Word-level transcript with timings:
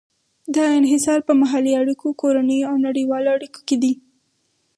دا 0.55 0.65
انحصار 0.79 1.19
په 1.27 1.33
محلي 1.41 1.73
اړیکو، 1.81 2.07
کورنیو 2.21 2.67
او 2.69 2.75
نړیوالو 2.87 3.29
اړیکو 3.35 3.59
کې 3.67 3.75
دی. 3.83 3.93